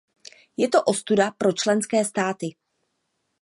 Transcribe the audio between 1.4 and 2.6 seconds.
členské státy.